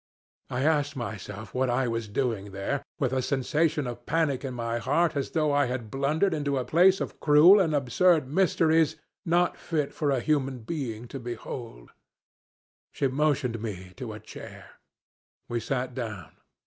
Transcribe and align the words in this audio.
I 0.49 0.63
asked 0.63 0.95
myself 0.95 1.53
what 1.53 1.69
I 1.69 1.87
was 1.87 2.07
doing 2.07 2.53
there, 2.53 2.81
with 2.97 3.13
a 3.13 3.21
sensation 3.21 3.85
of 3.85 4.07
panic 4.07 4.43
in 4.43 4.55
my 4.55 4.79
heart 4.79 5.15
as 5.15 5.29
though 5.29 5.51
I 5.51 5.67
had 5.67 5.91
blundered 5.91 6.33
into 6.33 6.57
a 6.57 6.65
place 6.65 7.01
of 7.01 7.19
cruel 7.19 7.59
and 7.59 7.75
absurd 7.75 8.27
mysteries 8.27 8.95
not 9.27 9.57
fit 9.59 9.93
for 9.93 10.09
a 10.09 10.19
human 10.19 10.61
being 10.61 11.07
to 11.09 11.19
behold. 11.19 11.91
She 12.91 13.07
motioned 13.09 13.61
me 13.61 13.93
to 13.97 14.11
a 14.13 14.19
chair. 14.19 14.71
We 15.47 15.59
sat 15.59 15.93
down. 15.93 16.31